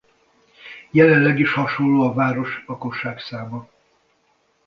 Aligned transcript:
Jelenleg 0.91 1.39
is 1.39 1.53
hasonló 1.53 2.03
a 2.03 2.13
város 2.13 2.63
lakosságszáma. 2.67 3.67